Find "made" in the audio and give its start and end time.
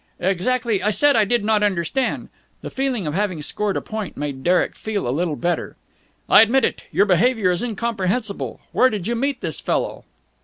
4.17-4.43